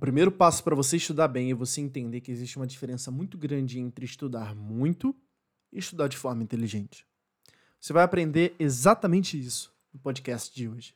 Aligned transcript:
primeiro 0.00 0.32
passo 0.32 0.64
para 0.64 0.74
você 0.74 0.96
estudar 0.96 1.28
bem 1.28 1.50
é 1.50 1.54
você 1.54 1.82
entender 1.82 2.22
que 2.22 2.32
existe 2.32 2.56
uma 2.56 2.66
diferença 2.66 3.10
muito 3.10 3.36
grande 3.36 3.78
entre 3.78 4.06
estudar 4.06 4.56
muito 4.56 5.14
e 5.70 5.78
estudar 5.78 6.08
de 6.08 6.16
forma 6.16 6.42
inteligente. 6.42 7.06
Você 7.78 7.92
vai 7.92 8.02
aprender 8.02 8.56
exatamente 8.58 9.38
isso 9.38 9.72
no 9.92 10.00
podcast 10.00 10.54
de 10.54 10.66
hoje. 10.66 10.94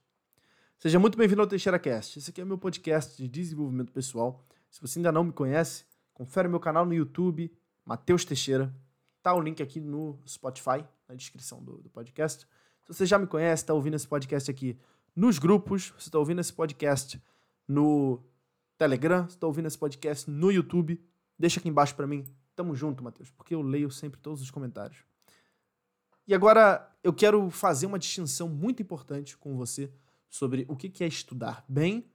Seja 0.79 0.99
muito 0.99 1.19
bem-vindo 1.19 1.43
ao 1.43 1.47
Teixeira 1.47 1.79
Cast. 1.79 2.19
Esse 2.19 2.31
aqui 2.31 2.41
é 2.41 2.45
meu 2.47 2.57
podcast 2.57 3.23
de 3.23 3.29
desenvolvimento 3.29 3.93
pessoal. 3.93 4.43
Se 4.71 4.81
você 4.81 4.99
ainda 4.99 5.13
não 5.13 5.25
me 5.25 5.33
conhece, 5.33 5.85
confere 6.15 6.49
meu 6.49 6.59
canal 6.59 6.87
no 6.87 6.95
YouTube, 6.95 7.53
Matheus 7.85 8.25
Teixeira. 8.25 8.75
Tá 9.23 9.35
o 9.35 9.41
link 9.41 9.63
aqui 9.63 9.81
no 9.81 10.19
Spotify, 10.27 10.83
na 11.07 11.15
descrição 11.15 11.63
do, 11.63 11.77
do 11.77 11.91
podcast. 11.91 12.47
Se 12.83 12.89
você 12.89 13.05
já 13.05 13.19
me 13.19 13.27
conhece, 13.27 13.65
está 13.65 13.75
ouvindo 13.75 13.97
esse 13.97 14.09
podcast 14.09 14.51
aqui 14.51 14.79
nos 15.15 15.39
grupos, 15.39 15.91
você 15.91 16.09
está 16.09 16.19
ouvindo 16.19 16.41
esse 16.41 16.53
podcast 16.53 17.23
no 17.69 18.23
Telegram, 18.77 19.25
você 19.25 19.37
está 19.37 19.47
ouvindo 19.47 19.67
esse 19.67 19.79
podcast 19.79 20.31
no 20.31 20.51
YouTube, 20.51 21.01
deixa 21.39 21.61
aqui 21.61 21.69
embaixo 21.69 21.95
para 21.95 22.07
mim. 22.07 22.25
Tamo 22.57 22.75
junto, 22.75 23.03
Matheus, 23.03 23.31
porque 23.31 23.55
eu 23.55 23.63
leio 23.63 23.91
sempre 23.91 24.21
todos 24.21 24.41
os 24.41 24.51
comentários. 24.51 25.05
E 26.27 26.35
agora 26.35 26.91
eu 27.03 27.13
quero 27.13 27.51
fazer 27.51 27.87
uma 27.87 27.99
distinção 27.99 28.49
muito 28.49 28.83
importante 28.83 29.37
com 29.37 29.57
você 29.57 29.93
sobre 30.29 30.65
o 30.69 30.77
que 30.77 31.05
é 31.05 31.07
estudar 31.07 31.65
bem 31.69 32.11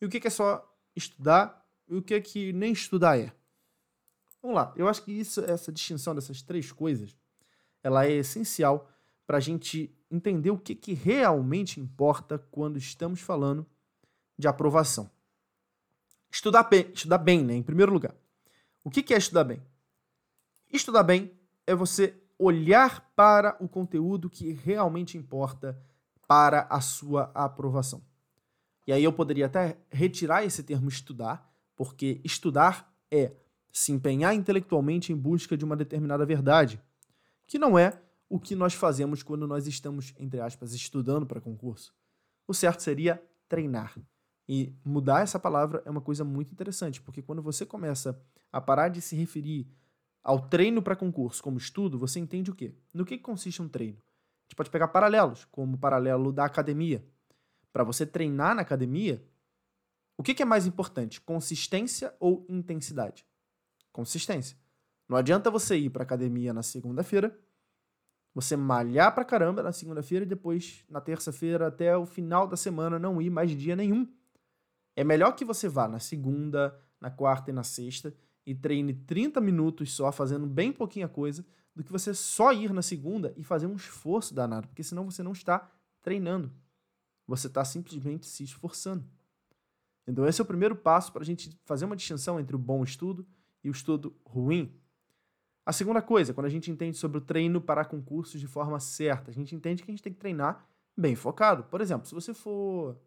e 0.00 0.06
o 0.06 0.08
que 0.08 0.26
é 0.26 0.30
só 0.30 0.76
estudar 0.94 1.66
e 1.88 1.96
o 1.96 2.02
que 2.02 2.14
é 2.14 2.20
que 2.20 2.52
nem 2.52 2.72
estudar 2.72 3.18
é. 3.18 3.32
Vamos 4.42 4.56
lá, 4.56 4.72
eu 4.76 4.88
acho 4.88 5.02
que 5.02 5.12
isso, 5.12 5.40
essa 5.40 5.72
distinção 5.72 6.14
dessas 6.14 6.42
três 6.42 6.70
coisas, 6.70 7.16
ela 7.82 8.04
é 8.06 8.12
essencial 8.12 8.90
para 9.26 9.38
a 9.38 9.40
gente 9.40 9.94
entender 10.10 10.50
o 10.50 10.58
que, 10.58 10.74
que 10.74 10.94
realmente 10.94 11.80
importa 11.80 12.38
quando 12.50 12.78
estamos 12.78 13.20
falando 13.20 13.66
de 14.38 14.46
aprovação. 14.46 15.10
Estudar 16.30 16.64
bem, 16.64 16.90
estudar 16.94 17.18
bem, 17.18 17.44
né? 17.44 17.54
Em 17.54 17.62
primeiro 17.62 17.92
lugar. 17.92 18.14
O 18.84 18.90
que, 18.90 19.12
é 19.12 19.18
estudar 19.18 19.44
bem? 19.44 19.62
Estudar 20.72 21.02
bem 21.02 21.32
é 21.66 21.74
você 21.74 22.14
olhar 22.38 23.12
para 23.16 23.56
o 23.60 23.68
conteúdo 23.68 24.30
que 24.30 24.52
realmente 24.52 25.18
importa 25.18 25.78
para 26.26 26.66
a 26.70 26.80
sua 26.80 27.30
aprovação. 27.34 28.02
E 28.86 28.92
aí 28.92 29.02
eu 29.04 29.12
poderia 29.12 29.46
até 29.46 29.76
retirar 29.90 30.44
esse 30.44 30.62
termo 30.62 30.88
estudar, 30.88 31.52
porque 31.74 32.20
estudar 32.24 32.94
é 33.10 33.32
se 33.72 33.92
empenhar 33.92 34.34
intelectualmente 34.34 35.12
em 35.12 35.16
busca 35.16 35.56
de 35.56 35.64
uma 35.64 35.76
determinada 35.76 36.24
verdade, 36.24 36.80
que 37.46 37.58
não 37.58 37.78
é 37.78 38.00
o 38.28 38.38
que 38.38 38.54
nós 38.54 38.74
fazemos 38.74 39.22
quando 39.22 39.46
nós 39.46 39.66
estamos, 39.66 40.14
entre 40.18 40.40
aspas, 40.40 40.72
estudando 40.72 41.26
para 41.26 41.40
concurso. 41.40 41.94
O 42.46 42.54
certo 42.54 42.82
seria 42.82 43.22
treinar. 43.48 43.94
E 44.48 44.74
mudar 44.82 45.20
essa 45.20 45.38
palavra 45.38 45.82
é 45.84 45.90
uma 45.90 46.00
coisa 46.00 46.24
muito 46.24 46.52
interessante, 46.52 47.02
porque 47.02 47.20
quando 47.20 47.42
você 47.42 47.66
começa 47.66 48.18
a 48.50 48.60
parar 48.60 48.88
de 48.88 49.02
se 49.02 49.14
referir 49.14 49.68
ao 50.22 50.48
treino 50.48 50.80
para 50.80 50.96
concurso 50.96 51.42
como 51.42 51.58
estudo, 51.58 51.98
você 51.98 52.18
entende 52.18 52.50
o 52.50 52.54
quê? 52.54 52.74
No 52.92 53.04
que 53.04 53.18
consiste 53.18 53.60
um 53.60 53.68
treino? 53.68 53.98
A 53.98 54.44
gente 54.44 54.56
pode 54.56 54.70
pegar 54.70 54.88
paralelos, 54.88 55.44
como 55.50 55.76
o 55.76 55.78
paralelo 55.78 56.32
da 56.32 56.46
academia. 56.46 57.04
Para 57.72 57.84
você 57.84 58.06
treinar 58.06 58.54
na 58.54 58.62
academia, 58.62 59.22
o 60.16 60.22
que 60.22 60.42
é 60.42 60.46
mais 60.46 60.66
importante, 60.66 61.20
consistência 61.20 62.14
ou 62.18 62.46
intensidade? 62.48 63.26
Consistência. 63.92 64.56
Não 65.06 65.16
adianta 65.16 65.50
você 65.50 65.76
ir 65.76 65.90
para 65.90 66.02
academia 66.02 66.52
na 66.52 66.62
segunda-feira, 66.62 67.38
você 68.34 68.56
malhar 68.56 69.14
pra 69.14 69.24
caramba 69.24 69.62
na 69.62 69.72
segunda-feira 69.72 70.24
e 70.24 70.28
depois 70.28 70.84
na 70.88 71.00
terça-feira 71.00 71.66
até 71.66 71.96
o 71.96 72.06
final 72.06 72.46
da 72.46 72.56
semana 72.56 72.98
não 72.98 73.20
ir 73.20 73.30
mais 73.30 73.50
dia 73.50 73.76
nenhum. 73.76 74.10
É 74.98 75.04
melhor 75.04 75.36
que 75.36 75.44
você 75.44 75.68
vá 75.68 75.86
na 75.86 76.00
segunda, 76.00 76.76
na 77.00 77.08
quarta 77.08 77.52
e 77.52 77.54
na 77.54 77.62
sexta 77.62 78.12
e 78.44 78.52
treine 78.52 78.92
30 78.92 79.40
minutos 79.40 79.92
só, 79.94 80.10
fazendo 80.10 80.44
bem 80.44 80.72
pouquinha 80.72 81.06
coisa, 81.06 81.46
do 81.72 81.84
que 81.84 81.92
você 81.92 82.12
só 82.12 82.52
ir 82.52 82.72
na 82.72 82.82
segunda 82.82 83.32
e 83.36 83.44
fazer 83.44 83.68
um 83.68 83.76
esforço 83.76 84.34
danado, 84.34 84.66
porque 84.66 84.82
senão 84.82 85.08
você 85.08 85.22
não 85.22 85.30
está 85.30 85.70
treinando. 86.02 86.52
Você 87.28 87.46
está 87.46 87.64
simplesmente 87.64 88.26
se 88.26 88.42
esforçando. 88.42 89.04
Então, 90.04 90.26
esse 90.26 90.40
é 90.40 90.42
o 90.42 90.46
primeiro 90.46 90.74
passo 90.74 91.12
para 91.12 91.22
a 91.22 91.24
gente 91.24 91.56
fazer 91.64 91.84
uma 91.84 91.94
distinção 91.94 92.40
entre 92.40 92.56
o 92.56 92.58
bom 92.58 92.82
estudo 92.82 93.24
e 93.62 93.68
o 93.68 93.70
estudo 93.70 94.16
ruim. 94.24 94.74
A 95.64 95.72
segunda 95.72 96.02
coisa, 96.02 96.34
quando 96.34 96.46
a 96.46 96.50
gente 96.50 96.72
entende 96.72 96.96
sobre 96.96 97.18
o 97.18 97.20
treino 97.20 97.60
para 97.60 97.84
concursos 97.84 98.40
de 98.40 98.48
forma 98.48 98.80
certa, 98.80 99.30
a 99.30 99.34
gente 99.34 99.54
entende 99.54 99.80
que 99.80 99.92
a 99.92 99.94
gente 99.94 100.02
tem 100.02 100.12
que 100.12 100.18
treinar 100.18 100.68
bem 100.96 101.14
focado. 101.14 101.62
Por 101.62 101.80
exemplo, 101.80 102.08
se 102.08 102.14
você 102.16 102.34
for 102.34 103.00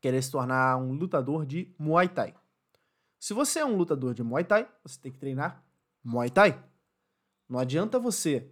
querer 0.00 0.22
se 0.22 0.30
tornar 0.30 0.76
um 0.76 0.92
lutador 0.92 1.44
de 1.44 1.74
Muay 1.78 2.08
Thai. 2.08 2.34
Se 3.18 3.34
você 3.34 3.60
é 3.60 3.64
um 3.64 3.76
lutador 3.76 4.14
de 4.14 4.22
Muay 4.22 4.44
Thai, 4.44 4.68
você 4.84 5.00
tem 5.00 5.10
que 5.10 5.18
treinar 5.18 5.64
Muay 6.04 6.30
Thai. 6.30 6.62
Não 7.48 7.58
adianta 7.58 7.98
você 7.98 8.50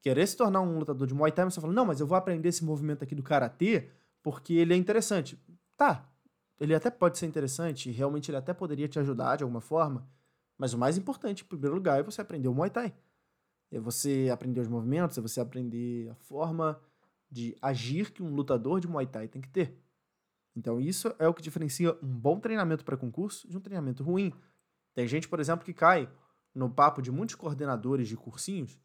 querer 0.00 0.26
se 0.26 0.36
tornar 0.36 0.60
um 0.60 0.78
lutador 0.78 1.06
de 1.06 1.14
Muay 1.14 1.30
Thai, 1.30 1.44
mas 1.44 1.54
você 1.54 1.60
fala, 1.60 1.72
não, 1.72 1.86
mas 1.86 2.00
eu 2.00 2.06
vou 2.06 2.16
aprender 2.16 2.48
esse 2.48 2.64
movimento 2.64 3.02
aqui 3.04 3.14
do 3.14 3.22
Karatê 3.22 3.90
porque 4.22 4.54
ele 4.54 4.74
é 4.74 4.76
interessante. 4.76 5.38
Tá, 5.76 6.08
ele 6.58 6.74
até 6.74 6.90
pode 6.90 7.18
ser 7.18 7.26
interessante, 7.26 7.90
realmente 7.90 8.30
ele 8.30 8.36
até 8.36 8.52
poderia 8.52 8.88
te 8.88 8.98
ajudar 8.98 9.36
de 9.36 9.44
alguma 9.44 9.60
forma, 9.60 10.08
mas 10.56 10.74
o 10.74 10.78
mais 10.78 10.98
importante, 10.98 11.44
em 11.44 11.46
primeiro 11.46 11.76
lugar, 11.76 12.00
é 12.00 12.02
você 12.02 12.20
aprender 12.20 12.48
o 12.48 12.54
Muay 12.54 12.70
Thai. 12.70 12.92
É 13.70 13.78
você 13.78 14.28
aprender 14.32 14.60
os 14.60 14.68
movimentos, 14.68 15.16
é 15.18 15.20
você 15.20 15.40
aprender 15.40 16.10
a 16.10 16.14
forma 16.14 16.80
de 17.30 17.56
agir 17.62 18.10
que 18.10 18.22
um 18.22 18.34
lutador 18.34 18.80
de 18.80 18.88
Muay 18.88 19.06
Thai 19.06 19.28
tem 19.28 19.40
que 19.40 19.48
ter. 19.48 19.78
Então, 20.56 20.80
isso 20.80 21.14
é 21.18 21.28
o 21.28 21.34
que 21.34 21.42
diferencia 21.42 21.96
um 22.02 22.08
bom 22.08 22.40
treinamento 22.40 22.84
para 22.84 22.96
concurso 22.96 23.48
de 23.48 23.56
um 23.56 23.60
treinamento 23.60 24.02
ruim. 24.02 24.32
Tem 24.94 25.06
gente, 25.06 25.28
por 25.28 25.38
exemplo, 25.38 25.64
que 25.64 25.72
cai 25.72 26.08
no 26.54 26.68
papo 26.68 27.00
de 27.00 27.10
muitos 27.10 27.36
coordenadores 27.36 28.08
de 28.08 28.16
cursinhos 28.16 28.78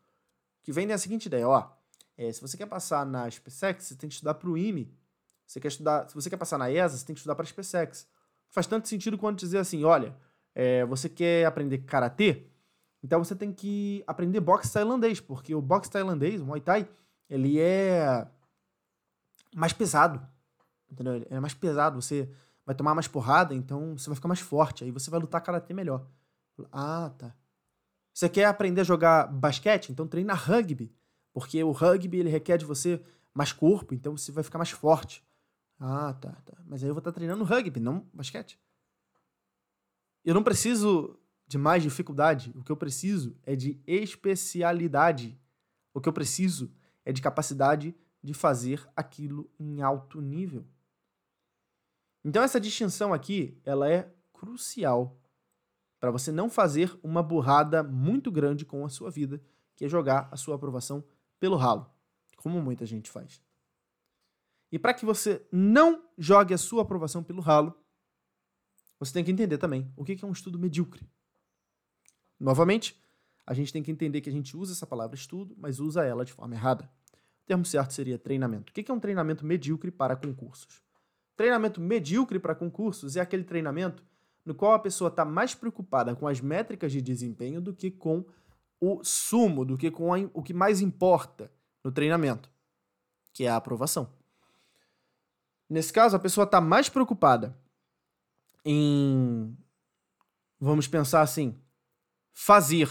que 0.62 0.72
vendem 0.72 0.94
a 0.94 0.98
seguinte 0.98 1.26
ideia: 1.26 1.48
ó, 1.48 1.72
é, 2.18 2.32
se 2.32 2.42
você 2.42 2.58
quer 2.58 2.68
passar 2.68 3.06
na 3.06 3.30
SpaceX, 3.30 3.86
você 3.86 3.96
tem 3.96 4.08
que 4.08 4.16
estudar 4.16 4.36
para 4.36 4.50
o 4.50 4.58
IME. 4.58 4.94
Você 5.46 5.60
quer 5.60 5.68
estudar, 5.68 6.08
se 6.08 6.16
você 6.16 6.30
quer 6.30 6.38
passar 6.38 6.58
na 6.58 6.72
ESA, 6.72 6.98
você 6.98 7.06
tem 7.06 7.14
que 7.14 7.20
estudar 7.20 7.36
para 7.36 7.44
a 7.44 7.48
SpaceX. 7.48 8.08
Faz 8.50 8.68
tanto 8.68 8.88
sentido 8.88 9.18
quanto 9.18 9.40
dizer 9.40 9.58
assim: 9.58 9.84
olha, 9.84 10.16
é, 10.56 10.86
você 10.86 11.10
quer 11.10 11.46
aprender 11.46 11.80
karatê? 11.80 12.48
Então 13.04 13.24
você 13.24 13.36
tem 13.36 13.52
que 13.52 14.04
aprender 14.08 14.40
boxe 14.40 14.72
tailandês, 14.72 15.20
porque 15.20 15.54
o 15.54 15.62
boxe 15.62 15.92
tailandês, 15.92 16.40
o 16.40 16.46
Muay 16.46 16.62
Thai, 16.62 16.88
ele 17.30 17.60
é 17.60 18.26
mais 19.54 19.74
pesado. 19.74 20.26
Entendeu? 20.94 21.26
É 21.30 21.40
mais 21.40 21.54
pesado, 21.54 22.02
você 22.02 22.30
vai 22.66 22.76
tomar 22.76 22.94
mais 22.94 23.08
porrada, 23.08 23.54
então 23.54 23.98
você 23.98 24.10
vai 24.10 24.16
ficar 24.16 24.28
mais 24.28 24.40
forte, 24.40 24.84
aí 24.84 24.92
você 24.92 25.10
vai 25.10 25.20
lutar 25.20 25.42
karatê 25.42 25.74
melhor. 25.74 26.08
Ah, 26.72 27.12
tá. 27.18 27.36
Você 28.14 28.30
quer 28.30 28.46
aprender 28.46 28.82
a 28.82 28.84
jogar 28.84 29.28
basquete? 29.28 29.92
Então 29.92 30.08
treina 30.08 30.34
rugby, 30.34 30.96
porque 31.34 31.62
o 31.64 31.72
rugby 31.72 32.20
ele 32.20 32.30
requer 32.30 32.58
de 32.58 32.66
você 32.66 33.04
mais 33.34 33.52
corpo, 33.52 33.94
então 33.94 34.16
você 34.16 34.32
vai 34.32 34.44
ficar 34.44 34.60
mais 34.60 34.70
forte. 34.70 35.26
Ah, 35.80 36.14
tá, 36.14 36.32
tá. 36.46 36.54
Mas 36.66 36.84
aí 36.84 36.90
eu 36.90 36.94
vou 36.94 37.00
estar 37.00 37.12
treinando 37.12 37.44
rugby, 37.44 37.80
não 37.80 38.08
basquete. 38.14 38.60
Eu 40.24 40.36
não 40.36 40.44
preciso 40.44 41.20
de 41.48 41.58
mais 41.58 41.82
dificuldade. 41.82 42.54
O 42.56 42.64
que 42.64 42.72
eu 42.72 42.78
preciso 42.78 43.36
é 43.44 43.56
de 43.56 43.82
especialidade. 43.88 45.38
O 45.92 46.00
que 46.00 46.08
eu 46.08 46.14
preciso 46.14 46.72
é 47.04 47.12
de 47.12 47.22
capacidade 47.22 47.96
de 48.22 48.34
fazer 48.34 48.88
aquilo 48.96 49.50
em 49.60 49.82
alto 49.82 50.22
nível. 50.22 50.66
Então 52.24 52.42
essa 52.42 52.60
distinção 52.60 53.14
aqui, 53.14 53.60
ela 53.66 53.90
é 53.90 54.14
crucial 54.32 55.20
para 56.00 56.12
você 56.12 56.32
não 56.32 56.50
fazer 56.50 56.98
uma 57.02 57.24
burrada 57.24 57.82
muito 57.82 58.32
grande 58.32 58.66
com 58.66 58.86
a 58.86 58.90
sua 58.90 59.10
vida, 59.10 59.42
que 59.76 59.86
é 59.86 59.90
jogar 59.90 60.28
a 60.32 60.38
sua 60.38 60.56
aprovação 60.56 61.04
pelo 61.40 61.56
ralo, 61.56 61.90
como 62.38 62.62
muita 62.62 62.86
gente 62.86 63.10
faz. 63.10 63.42
E 64.72 64.80
para 64.80 64.94
que 64.94 65.06
você 65.06 65.46
não 65.52 66.04
jogue 66.18 66.54
a 66.54 66.58
sua 66.58 66.82
aprovação 66.82 67.24
pelo 67.24 67.42
ralo, 67.42 67.78
você 69.00 69.14
tem 69.14 69.24
que 69.24 69.32
entender 69.32 69.58
também 69.58 69.92
o 69.96 70.04
que 70.04 70.18
é 70.22 70.28
um 70.28 70.32
estudo 70.32 70.58
medíocre. 70.58 71.08
Novamente, 72.40 73.02
a 73.46 73.54
gente 73.54 73.72
tem 73.72 73.84
que 73.84 73.92
entender 73.92 74.22
que 74.22 74.30
a 74.30 74.34
gente 74.34 74.56
usa 74.56 74.74
essa 74.74 74.88
palavra 74.88 75.16
estudo, 75.16 75.56
mas 75.58 75.80
usa 75.80 76.04
ela 76.04 76.26
de 76.26 76.34
forma 76.34 76.56
errada. 76.56 76.90
O 77.44 77.46
termo 77.46 77.66
certo 77.66 77.94
seria 77.94 78.18
treinamento. 78.18 78.72
O 78.72 78.74
que 78.74 78.90
é 78.90 78.94
um 78.94 79.00
treinamento 79.00 79.46
medíocre 79.46 79.92
para 79.92 80.16
concursos? 80.16 80.82
Treinamento 81.36 81.82
medíocre 81.82 82.40
para 82.40 82.56
concursos 82.56 83.16
é 83.16 83.22
aquele 83.22 83.44
treinamento 83.44 84.04
no 84.46 84.54
qual 84.54 84.74
a 84.74 84.80
pessoa 84.80 85.08
está 85.08 85.24
mais 85.24 85.56
preocupada 85.56 86.16
com 86.16 86.28
as 86.28 86.42
métricas 86.42 86.92
de 86.92 87.02
desempenho 87.02 87.62
do 87.62 87.74
que 87.74 87.90
com 87.90 88.26
o 88.80 89.04
sumo, 89.04 89.64
do 89.64 89.78
que 89.78 89.90
com 89.90 90.14
a, 90.14 90.18
o 90.34 90.44
que 90.44 90.54
mais 90.54 90.82
importa 90.82 91.52
no 91.84 91.92
treinamento, 91.92 92.52
que 93.32 93.46
é 93.46 93.50
a 93.50 93.56
aprovação. 93.56 94.12
Nesse 95.70 95.94
caso, 95.94 96.16
a 96.16 96.20
pessoa 96.20 96.44
está 96.44 96.60
mais 96.60 96.90
preocupada 96.90 97.58
em, 98.66 99.58
vamos 100.60 100.88
pensar 100.88 101.22
assim, 101.22 101.58
fazer 102.34 102.90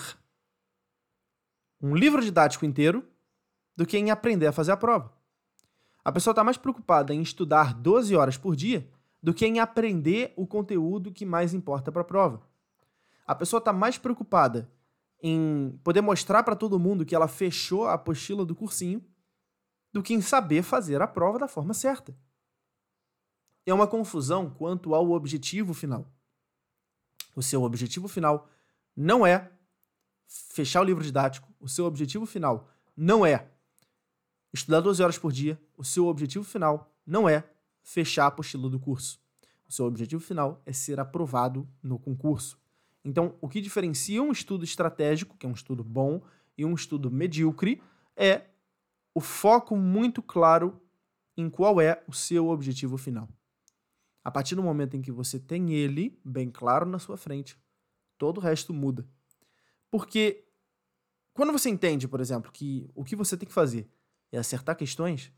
um 1.81 1.95
livro 1.95 2.23
didático 2.23 2.65
inteiro 2.65 3.07
do 3.77 3.87
que 3.87 3.99
em 3.99 4.11
aprender 4.11 4.47
a 4.47 4.53
fazer 4.53 4.73
a 4.73 4.77
prova. 4.77 5.13
A 6.05 6.11
pessoa 6.11 6.33
está 6.33 6.43
mais 6.43 6.57
preocupada 6.57 7.15
em 7.15 7.23
estudar 7.23 7.75
12 7.75 8.17
horas 8.17 8.37
por 8.37 8.57
dia 8.57 8.89
do 9.23 9.33
que 9.33 9.47
em 9.47 9.61
aprender 9.61 10.33
o 10.37 10.47
conteúdo 10.47 11.13
que 11.13 11.25
mais 11.25 11.55
importa 11.55 11.93
para 11.93 12.03
a 12.03 12.05
prova. 12.05 12.43
A 13.25 13.35
pessoa 13.35 13.59
está 13.59 13.73
mais 13.73 13.97
preocupada 13.97 14.71
em 15.23 15.79
poder 15.85 16.01
mostrar 16.01 16.43
para 16.43 16.57
todo 16.57 16.79
mundo 16.79 17.07
que 17.07 17.15
ela 17.15 17.29
fechou 17.29 17.87
a 17.87 17.95
apostila 17.95 18.45
do 18.45 18.57
cursinho 18.57 19.05
do 19.93 20.03
que 20.03 20.13
em 20.13 20.21
saber 20.21 20.63
fazer 20.63 21.01
a 21.01 21.07
prova 21.07 21.39
da 21.39 21.47
forma 21.47 21.73
certa. 21.73 22.17
É 23.65 23.73
uma 23.73 23.87
confusão 23.87 24.51
quanto 24.51 24.95
ao 24.95 25.13
objetivo 25.13 25.73
final. 25.73 26.11
O 27.37 27.43
seu 27.43 27.63
objetivo 27.63 28.09
final 28.09 28.49
não 28.97 29.25
é 29.25 29.53
fechar 30.27 30.81
o 30.81 30.85
livro 30.85 31.05
didático, 31.05 31.49
o 31.61 31.69
seu 31.69 31.85
objetivo 31.85 32.27
final 32.27 32.69
não 32.97 33.25
é 33.25 33.52
estudar 34.53 34.81
12 34.81 35.03
horas 35.03 35.19
por 35.19 35.33
dia, 35.33 35.61
o 35.77 35.85
seu 35.85 36.07
objetivo 36.07 36.45
final 36.45 36.95
não 37.07 37.29
é 37.29 37.45
fechar 37.83 38.25
a 38.25 38.27
apostila 38.29 38.69
do 38.69 38.79
curso. 38.79 39.21
O 39.69 39.73
seu 39.73 39.87
objetivo 39.87 40.23
final 40.23 40.63
é 40.67 40.73
ser 40.73 41.01
aprovado 41.01 41.69
no 41.83 41.99
concurso. 41.99 42.59
Então, 43.05 43.35
o 43.41 43.49
que 43.49 43.61
diferencia 43.61 44.23
um 44.23 44.31
estudo 44.31 44.65
estratégico, 44.65 45.37
que 45.37 45.47
é 45.47 45.49
um 45.49 45.55
estudo 45.55 45.83
bom, 45.83 46.23
e 46.57 46.65
um 46.65 46.75
estudo 46.75 47.11
medíocre, 47.11 47.83
é 48.17 48.47
o 49.15 49.21
foco 49.21 49.77
muito 49.77 50.23
claro 50.23 50.81
em 51.37 51.49
qual 51.49 51.81
é 51.81 52.03
o 52.07 52.13
seu 52.13 52.49
objetivo 52.49 52.97
final. 52.97 53.29
A 54.23 54.31
partir 54.31 54.55
do 54.55 54.63
momento 54.63 54.97
em 54.97 55.03
que 55.03 55.11
você 55.11 55.39
tem 55.39 55.73
ele 55.73 56.19
bem 56.25 56.51
claro 56.51 56.87
na 56.87 56.99
sua 56.99 57.17
frente, 57.17 57.59
todo 58.17 58.39
o 58.39 58.41
resto 58.41 58.73
muda. 58.73 59.07
Porque 59.91 60.45
quando 61.35 61.53
você 61.53 61.69
entende, 61.69 62.07
por 62.07 62.21
exemplo, 62.21 62.53
que 62.53 62.89
o 62.95 63.03
que 63.03 63.17
você 63.17 63.37
tem 63.37 63.49
que 63.49 63.55
fazer 63.55 63.89
é 64.33 64.39
acertar 64.39 64.77
questões, 64.77 65.31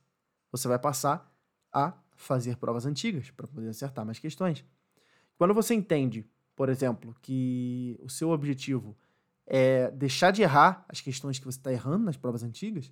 você 0.50 0.69
vai 0.69 0.79
passar 0.79 1.31
a 1.73 1.93
fazer 2.17 2.56
provas 2.56 2.87
antigas 2.87 3.31
para 3.31 3.46
poder 3.46 3.69
acertar 3.69 4.06
mais 4.06 4.19
questões. 4.19 4.64
Quando 5.37 5.52
você 5.52 5.75
entende, 5.75 6.25
por 6.55 6.69
exemplo, 6.69 7.14
que 7.20 7.99
o 8.00 8.08
seu 8.08 8.31
objetivo 8.31 8.96
é 9.46 9.91
deixar 9.91 10.31
de 10.31 10.43
errar 10.43 10.85
as 10.88 11.00
questões 11.00 11.38
que 11.38 11.44
você 11.44 11.58
está 11.58 11.73
errando 11.73 12.05
nas 12.05 12.17
provas 12.17 12.43
antigas, 12.43 12.91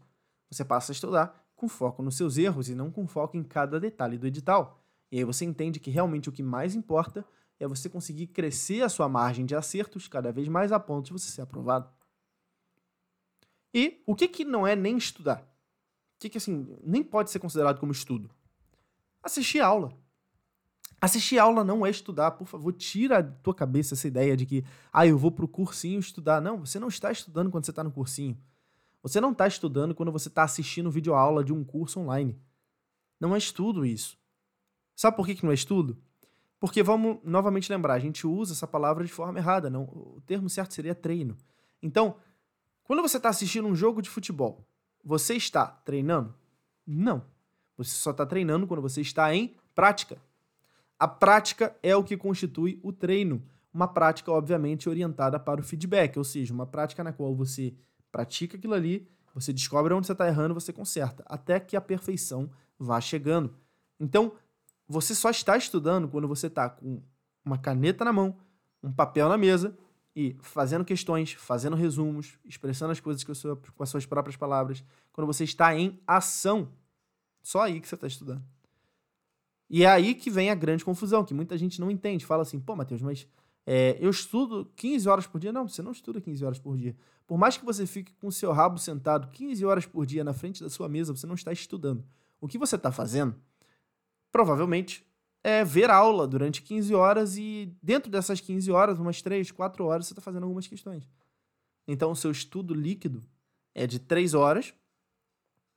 você 0.50 0.64
passa 0.64 0.92
a 0.92 0.94
estudar 0.94 1.46
com 1.54 1.68
foco 1.68 2.02
nos 2.02 2.16
seus 2.16 2.36
erros 2.36 2.68
e 2.68 2.74
não 2.74 2.90
com 2.90 3.06
foco 3.06 3.36
em 3.36 3.44
cada 3.44 3.78
detalhe 3.78 4.18
do 4.18 4.26
edital. 4.26 4.82
E 5.10 5.18
aí 5.18 5.24
você 5.24 5.44
entende 5.44 5.78
que 5.78 5.90
realmente 5.90 6.28
o 6.28 6.32
que 6.32 6.42
mais 6.42 6.74
importa 6.74 7.24
é 7.60 7.66
você 7.66 7.88
conseguir 7.88 8.26
crescer 8.26 8.82
a 8.82 8.88
sua 8.88 9.08
margem 9.08 9.46
de 9.46 9.54
acertos 9.54 10.08
cada 10.08 10.32
vez 10.32 10.48
mais 10.48 10.72
a 10.72 10.80
ponto 10.80 11.06
de 11.06 11.12
você 11.12 11.30
ser 11.30 11.42
aprovado. 11.42 11.88
E 13.72 14.02
o 14.04 14.14
que, 14.14 14.26
que 14.26 14.44
não 14.44 14.66
é 14.66 14.74
nem 14.74 14.96
estudar? 14.96 15.51
Que, 16.22 16.28
que 16.28 16.38
assim, 16.38 16.68
nem 16.84 17.02
pode 17.02 17.32
ser 17.32 17.40
considerado 17.40 17.80
como 17.80 17.90
estudo? 17.90 18.30
Assistir 19.20 19.58
aula. 19.58 19.92
Assistir 21.00 21.36
aula 21.36 21.64
não 21.64 21.84
é 21.84 21.90
estudar, 21.90 22.30
por 22.30 22.46
favor, 22.46 22.72
tira 22.72 23.20
da 23.20 23.32
tua 23.42 23.52
cabeça 23.52 23.94
essa 23.94 24.06
ideia 24.06 24.36
de 24.36 24.46
que, 24.46 24.64
ah, 24.92 25.04
eu 25.04 25.18
vou 25.18 25.32
pro 25.32 25.48
cursinho 25.48 25.98
estudar. 25.98 26.40
Não, 26.40 26.60
você 26.60 26.78
não 26.78 26.86
está 26.86 27.10
estudando 27.10 27.50
quando 27.50 27.64
você 27.64 27.72
está 27.72 27.82
no 27.82 27.90
cursinho. 27.90 28.38
Você 29.02 29.20
não 29.20 29.32
está 29.32 29.48
estudando 29.48 29.96
quando 29.96 30.12
você 30.12 30.28
está 30.28 30.44
assistindo 30.44 30.92
vídeo 30.92 31.12
aula 31.12 31.42
de 31.42 31.52
um 31.52 31.64
curso 31.64 31.98
online. 31.98 32.40
Não 33.18 33.34
é 33.34 33.38
estudo 33.38 33.84
isso. 33.84 34.16
Sabe 34.94 35.16
por 35.16 35.26
que, 35.26 35.34
que 35.34 35.42
não 35.44 35.50
é 35.50 35.54
estudo? 35.54 36.00
Porque 36.60 36.84
vamos 36.84 37.18
novamente 37.24 37.68
lembrar, 37.68 37.94
a 37.94 37.98
gente 37.98 38.28
usa 38.28 38.52
essa 38.52 38.68
palavra 38.68 39.04
de 39.04 39.12
forma 39.12 39.40
errada. 39.40 39.68
Não, 39.68 39.82
o 39.82 40.22
termo 40.24 40.48
certo 40.48 40.72
seria 40.72 40.94
treino. 40.94 41.36
Então, 41.82 42.14
quando 42.84 43.02
você 43.02 43.16
está 43.16 43.28
assistindo 43.28 43.66
um 43.66 43.74
jogo 43.74 44.00
de 44.00 44.08
futebol, 44.08 44.64
você 45.04 45.34
está 45.34 45.66
treinando? 45.66 46.34
Não. 46.86 47.24
Você 47.76 47.90
só 47.90 48.10
está 48.10 48.24
treinando 48.24 48.66
quando 48.66 48.80
você 48.82 49.00
está 49.00 49.34
em 49.34 49.54
prática. 49.74 50.18
A 50.98 51.08
prática 51.08 51.76
é 51.82 51.96
o 51.96 52.04
que 52.04 52.16
constitui 52.16 52.78
o 52.82 52.92
treino. 52.92 53.42
Uma 53.72 53.88
prática, 53.88 54.30
obviamente, 54.30 54.88
orientada 54.88 55.40
para 55.40 55.60
o 55.60 55.64
feedback, 55.64 56.16
ou 56.18 56.24
seja, 56.24 56.52
uma 56.52 56.66
prática 56.66 57.02
na 57.02 57.12
qual 57.12 57.34
você 57.34 57.74
pratica 58.10 58.56
aquilo 58.56 58.74
ali, 58.74 59.08
você 59.34 59.52
descobre 59.52 59.94
onde 59.94 60.06
você 60.06 60.12
está 60.12 60.28
errando, 60.28 60.52
você 60.52 60.72
conserta, 60.72 61.24
até 61.26 61.58
que 61.58 61.74
a 61.74 61.80
perfeição 61.80 62.50
vá 62.78 63.00
chegando. 63.00 63.54
Então, 63.98 64.32
você 64.86 65.14
só 65.14 65.30
está 65.30 65.56
estudando 65.56 66.06
quando 66.06 66.28
você 66.28 66.48
está 66.48 66.68
com 66.68 67.02
uma 67.42 67.56
caneta 67.56 68.04
na 68.04 68.12
mão, 68.12 68.36
um 68.82 68.92
papel 68.92 69.28
na 69.28 69.38
mesa 69.38 69.76
e 70.14 70.36
fazendo 70.40 70.84
questões, 70.84 71.32
fazendo 71.32 71.76
resumos, 71.76 72.38
expressando 72.44 72.92
as 72.92 73.00
coisas 73.00 73.24
com, 73.24 73.34
sua, 73.34 73.56
com 73.56 73.82
as 73.82 73.88
suas 73.88 74.04
próprias 74.04 74.36
palavras, 74.36 74.84
quando 75.12 75.26
você 75.26 75.44
está 75.44 75.74
em 75.74 75.98
ação. 76.06 76.68
Só 77.42 77.62
aí 77.62 77.80
que 77.80 77.88
você 77.88 77.94
está 77.94 78.06
estudando. 78.06 78.42
E 79.68 79.84
é 79.84 79.88
aí 79.88 80.14
que 80.14 80.30
vem 80.30 80.50
a 80.50 80.54
grande 80.54 80.84
confusão, 80.84 81.24
que 81.24 81.32
muita 81.32 81.56
gente 81.56 81.80
não 81.80 81.90
entende. 81.90 82.26
Fala 82.26 82.42
assim, 82.42 82.60
pô, 82.60 82.76
Matheus, 82.76 83.00
mas 83.00 83.26
é, 83.66 83.96
eu 84.00 84.10
estudo 84.10 84.70
15 84.76 85.08
horas 85.08 85.26
por 85.26 85.40
dia. 85.40 85.50
Não, 85.50 85.66
você 85.66 85.80
não 85.80 85.92
estuda 85.92 86.20
15 86.20 86.44
horas 86.44 86.58
por 86.58 86.76
dia. 86.76 86.94
Por 87.26 87.38
mais 87.38 87.56
que 87.56 87.64
você 87.64 87.86
fique 87.86 88.12
com 88.14 88.26
o 88.26 88.32
seu 88.32 88.52
rabo 88.52 88.78
sentado 88.78 89.28
15 89.28 89.64
horas 89.64 89.86
por 89.86 90.04
dia 90.04 90.22
na 90.22 90.34
frente 90.34 90.62
da 90.62 90.68
sua 90.68 90.88
mesa, 90.88 91.16
você 91.16 91.26
não 91.26 91.34
está 91.34 91.52
estudando. 91.52 92.04
O 92.38 92.46
que 92.46 92.58
você 92.58 92.76
está 92.76 92.92
fazendo, 92.92 93.34
provavelmente, 94.30 95.06
é 95.44 95.64
ver 95.64 95.90
aula 95.90 96.26
durante 96.26 96.62
15 96.62 96.94
horas 96.94 97.36
e 97.36 97.76
dentro 97.82 98.10
dessas 98.10 98.40
15 98.40 98.70
horas, 98.70 98.98
umas 98.98 99.20
3, 99.20 99.50
4 99.50 99.84
horas, 99.84 100.06
você 100.06 100.12
está 100.12 100.22
fazendo 100.22 100.44
algumas 100.44 100.66
questões. 100.66 101.08
Então, 101.86 102.12
o 102.12 102.16
seu 102.16 102.30
estudo 102.30 102.74
líquido 102.74 103.22
é 103.74 103.86
de 103.86 103.98
3 103.98 104.34
horas 104.34 104.72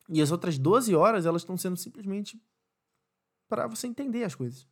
e 0.10 0.22
as 0.22 0.32
outras 0.32 0.58
12 0.58 0.96
horas, 0.96 1.26
elas 1.26 1.42
estão 1.42 1.58
sendo 1.58 1.78
simplesmente 1.78 2.40
para 3.48 3.68
você 3.68 3.88
entender 3.88 4.24
as 4.24 4.36
coisas. 4.36 4.68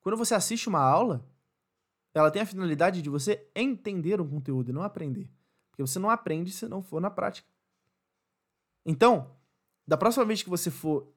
Quando 0.00 0.16
você 0.16 0.34
assiste 0.34 0.68
uma 0.68 0.80
aula, 0.80 1.28
ela 2.14 2.30
tem 2.30 2.42
a 2.42 2.46
finalidade 2.46 3.02
de 3.02 3.10
você 3.10 3.48
entender 3.54 4.20
um 4.20 4.28
conteúdo 4.28 4.70
e 4.70 4.72
não 4.72 4.82
aprender. 4.82 5.30
Porque 5.70 5.82
você 5.82 5.98
não 5.98 6.10
aprende 6.10 6.52
se 6.52 6.68
não 6.68 6.82
for 6.82 7.00
na 7.00 7.10
prática. 7.10 7.48
Então, 8.86 9.36
da 9.86 9.96
próxima 9.96 10.24
vez 10.24 10.42
que 10.42 10.48
você 10.48 10.70
for 10.70 11.12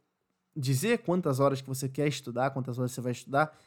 dizer 0.55 0.99
quantas 0.99 1.39
horas 1.39 1.61
que 1.61 1.67
você 1.67 1.87
quer 1.87 2.07
estudar, 2.07 2.51
quantas 2.51 2.77
horas 2.77 2.91
você 2.91 3.01
vai 3.01 3.11
estudar, 3.11 3.57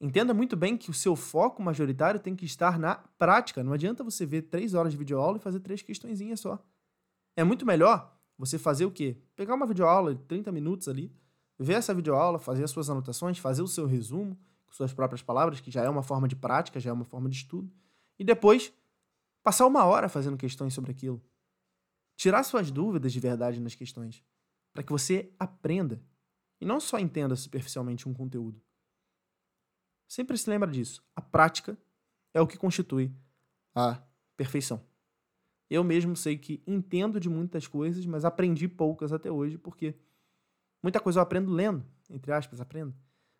entenda 0.00 0.34
muito 0.34 0.56
bem 0.56 0.76
que 0.76 0.90
o 0.90 0.94
seu 0.94 1.16
foco 1.16 1.62
majoritário 1.62 2.20
tem 2.20 2.36
que 2.36 2.44
estar 2.44 2.78
na 2.78 2.96
prática. 3.18 3.64
Não 3.64 3.72
adianta 3.72 4.04
você 4.04 4.26
ver 4.26 4.42
três 4.42 4.74
horas 4.74 4.92
de 4.92 4.98
videoaula 4.98 5.38
e 5.38 5.40
fazer 5.40 5.60
três 5.60 5.82
questõezinhas 5.82 6.40
só. 6.40 6.62
É 7.34 7.44
muito 7.44 7.64
melhor 7.64 8.14
você 8.38 8.58
fazer 8.58 8.84
o 8.84 8.90
quê? 8.90 9.16
Pegar 9.34 9.54
uma 9.54 9.66
videoaula 9.66 10.14
de 10.14 10.22
30 10.24 10.52
minutos 10.52 10.88
ali, 10.88 11.12
ver 11.58 11.74
essa 11.74 11.94
videoaula, 11.94 12.38
fazer 12.38 12.64
as 12.64 12.70
suas 12.70 12.90
anotações, 12.90 13.38
fazer 13.38 13.62
o 13.62 13.68
seu 13.68 13.86
resumo 13.86 14.38
com 14.66 14.72
suas 14.72 14.92
próprias 14.92 15.22
palavras, 15.22 15.60
que 15.60 15.70
já 15.70 15.82
é 15.82 15.88
uma 15.88 16.02
forma 16.02 16.28
de 16.28 16.36
prática, 16.36 16.78
já 16.78 16.90
é 16.90 16.92
uma 16.92 17.04
forma 17.04 17.28
de 17.28 17.36
estudo, 17.36 17.72
e 18.18 18.24
depois 18.24 18.72
passar 19.42 19.66
uma 19.66 19.84
hora 19.84 20.08
fazendo 20.08 20.36
questões 20.36 20.74
sobre 20.74 20.90
aquilo. 20.90 21.22
Tirar 22.16 22.42
suas 22.42 22.70
dúvidas 22.70 23.12
de 23.12 23.20
verdade 23.20 23.60
nas 23.60 23.74
questões, 23.74 24.22
para 24.72 24.82
que 24.82 24.92
você 24.92 25.32
aprenda 25.38 26.02
e 26.60 26.64
não 26.64 26.80
só 26.80 26.98
entenda 26.98 27.36
superficialmente 27.36 28.08
um 28.08 28.14
conteúdo. 28.14 28.60
Sempre 30.08 30.38
se 30.38 30.48
lembra 30.48 30.70
disso. 30.70 31.02
A 31.14 31.20
prática 31.20 31.76
é 32.32 32.40
o 32.40 32.46
que 32.46 32.56
constitui 32.56 33.12
a 33.74 34.02
perfeição. 34.36 34.84
Eu 35.68 35.82
mesmo 35.82 36.14
sei 36.14 36.38
que 36.38 36.62
entendo 36.66 37.18
de 37.18 37.28
muitas 37.28 37.66
coisas, 37.66 38.06
mas 38.06 38.24
aprendi 38.24 38.68
poucas 38.68 39.12
até 39.12 39.30
hoje, 39.30 39.58
porque 39.58 39.94
muita 40.82 41.00
coisa 41.00 41.18
eu 41.18 41.22
aprendo 41.22 41.52
lendo, 41.52 41.84
entre 42.08 42.32
aspas, 42.32 42.60
aprendo. 42.60 42.94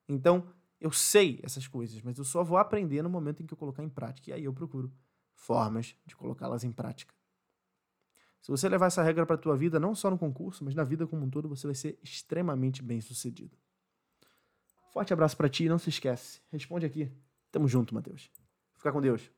Então, 0.09 0.53
eu 0.81 0.91
sei 0.91 1.41
essas 1.43 1.69
coisas, 1.69 2.03
mas 2.03 2.19
eu 2.19 2.25
só 2.25 2.43
vou 2.43 2.59
aprender 2.59 3.03
no 3.03 3.09
momento 3.09 3.43
em 3.43 3.47
que 3.47 3.55
eu 3.55 3.59
colocar 3.59 3.83
em 3.83 3.89
prática. 3.89 4.31
E 4.31 4.33
aí 4.33 4.45
eu 4.45 4.53
procuro 4.53 4.93
formas 5.35 5.97
de 6.05 6.17
colocá-las 6.17 6.65
em 6.65 6.73
prática. 6.73 7.15
Se 8.41 8.51
você 8.51 8.69
levar 8.69 8.87
essa 8.87 9.03
regra 9.03 9.27
para 9.27 9.35
a 9.35 9.39
tua 9.39 9.57
vida, 9.57 9.81
não 9.81 9.95
só 9.95 10.11
no 10.11 10.19
concurso, 10.19 10.65
mas 10.65 10.75
na 10.75 10.85
vida 10.85 11.07
como 11.07 11.25
um 11.25 11.31
todo, 11.31 11.49
você 11.49 11.67
vai 11.67 11.75
ser 11.75 11.99
extremamente 12.03 12.83
bem 12.83 13.01
sucedido. 13.01 13.57
Forte 14.93 15.13
abraço 15.13 15.37
para 15.37 15.49
ti 15.49 15.65
e 15.65 15.69
não 15.69 15.79
se 15.79 15.91
esquece. 15.91 16.41
Responde 16.51 16.87
aqui. 16.87 17.13
Tamo 17.51 17.69
junto, 17.69 17.95
Matheus. 17.95 18.31
Fica 18.77 18.93
com 18.93 19.01
Deus. 19.01 19.31